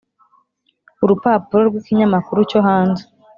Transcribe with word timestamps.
urupapuro 1.03 1.61
rw’ikinyamakuru 1.69 2.39
cyo 2.49 2.59
hanze, 2.67 3.03